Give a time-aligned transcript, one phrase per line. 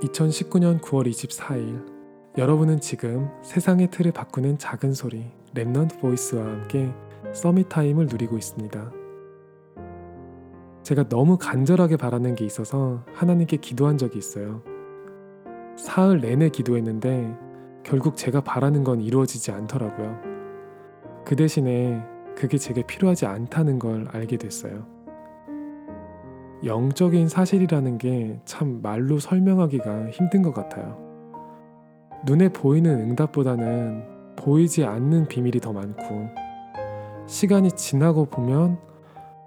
[0.00, 6.92] 2019년 9월 24일 여러분은 지금 세상의 틀을 바꾸는 작은 소리 Remnant Voice와 함께
[7.34, 8.92] Summit Time을 누리고 있습니다.
[10.84, 14.62] 제가 너무 간절하게 바라는 게 있어서 하나님께 기도한 적이 있어요.
[15.76, 17.36] 사흘 내내 기도했는데
[17.82, 20.20] 결국 제가 바라는 건 이루어지지 않더라고요.
[21.24, 22.00] 그 대신에
[22.36, 24.97] 그게 제게 필요하지 않다는 걸 알게 됐어요.
[26.64, 30.98] 영적인 사실이라는 게 참 말로 설명하기가 힘든 것 같아요.
[32.26, 36.28] 눈에 보이는 응답보다는 보이지 않는 비밀이 더 많고,
[37.26, 38.78] 시간이 지나고 보면,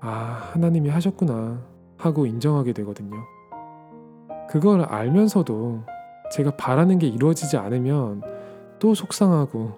[0.00, 1.62] 아, 하나님이 하셨구나
[1.96, 3.16] 하고 인정하게 되거든요.
[4.48, 5.82] 그걸 알면서도
[6.32, 8.22] 제가 바라는 게 이루어지지 않으면
[8.78, 9.72] 또 속상하고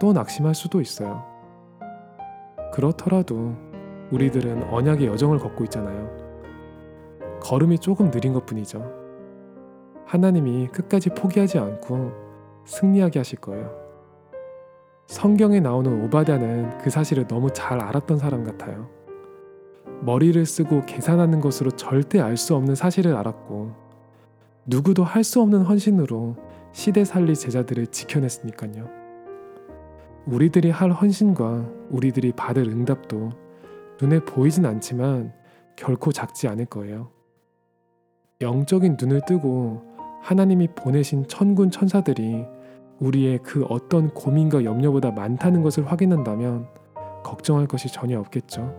[0.00, 1.22] 또 낙심할 수도 있어요.
[2.72, 3.54] 그렇더라도
[4.10, 6.21] 우리들은 언약의 여정을 걷고 있잖아요.
[7.42, 8.90] 걸음이 조금 느린 것 뿐이죠.
[10.06, 12.12] 하나님이 끝까지 포기하지 않고
[12.64, 13.70] 승리하게 하실 거예요.
[15.08, 18.88] 성경에 나오는 오바댜는 그 사실을 너무 잘 알았던 사람 같아요.
[20.02, 23.72] 머리를 쓰고 계산하는 것으로 절대 알 수 없는 사실을 알았고,
[24.66, 26.36] 누구도 할 수 없는 헌신으로
[26.72, 28.88] 시대 살리 제자들을 지켜냈으니까요.
[30.26, 33.30] 우리들이 할 헌신과 우리들이 받을 응답도
[34.00, 35.32] 눈에 보이진 않지만
[35.76, 37.10] 결코 작지 않을 거예요.
[38.42, 39.80] 영적인 눈을 뜨고
[40.20, 42.44] 하나님이 보내신 천군 천사들이
[42.98, 46.66] 우리의 그 어떤 고민과 염려보다 많다는 것을 확인한다면
[47.24, 48.74] 걱정할 것이 전혀 없겠죠.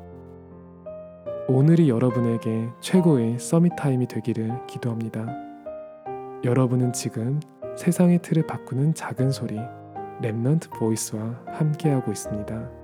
[1.48, 5.26] 오늘이 여러분에게 최고의 서밋 타임이 되기를 기도합니다.
[6.44, 7.40] 여러분은 지금
[7.76, 9.58] 세상의 틀을 바꾸는 작은 소리
[10.22, 12.83] 랩넌트 보이스와 함께하고 있습니다.